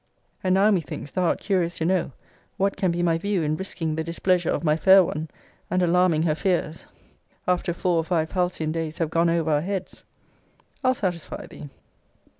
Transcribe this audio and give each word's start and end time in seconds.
And 0.43 0.55
now, 0.55 0.71
methinks, 0.71 1.11
thou 1.11 1.25
art 1.25 1.39
curious 1.41 1.75
to 1.75 1.85
know, 1.85 2.11
what 2.57 2.75
can 2.75 2.89
be 2.89 3.03
my 3.03 3.19
view 3.19 3.43
in 3.43 3.55
risquing 3.55 3.95
the 3.95 4.03
displeasure 4.03 4.49
of 4.49 4.63
my 4.63 4.75
fair 4.75 5.03
one, 5.03 5.29
and 5.69 5.83
alarming 5.83 6.23
her 6.23 6.33
fears, 6.33 6.87
after 7.47 7.71
four 7.71 7.97
or 7.97 8.03
five 8.03 8.31
halcyon 8.31 8.71
days 8.71 8.97
have 8.97 9.11
gone 9.11 9.29
over 9.29 9.51
our 9.51 9.61
heads? 9.61 10.03
I'll 10.83 10.95
satisfy 10.95 11.45
thee. 11.45 11.69